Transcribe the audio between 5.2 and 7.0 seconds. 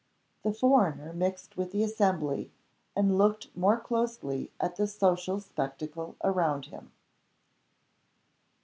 spectacle around him.